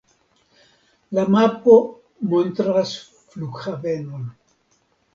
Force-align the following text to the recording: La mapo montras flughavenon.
La 1.17 1.25
mapo 1.35 1.77
montras 2.33 2.97
flughavenon. 3.31 4.29